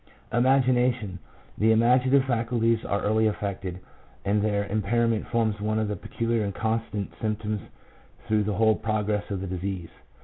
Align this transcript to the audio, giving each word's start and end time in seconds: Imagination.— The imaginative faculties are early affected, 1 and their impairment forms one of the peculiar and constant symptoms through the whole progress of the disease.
Imagination.— 0.33 1.19
The 1.59 1.71
imaginative 1.71 2.23
faculties 2.25 2.83
are 2.83 3.03
early 3.03 3.27
affected, 3.27 3.75
1 3.75 3.81
and 4.25 4.41
their 4.41 4.65
impairment 4.65 5.27
forms 5.27 5.61
one 5.61 5.77
of 5.77 5.87
the 5.89 5.95
peculiar 5.95 6.43
and 6.43 6.55
constant 6.55 7.13
symptoms 7.21 7.61
through 8.27 8.45
the 8.45 8.55
whole 8.55 8.75
progress 8.77 9.29
of 9.29 9.41
the 9.41 9.45
disease. 9.47 9.89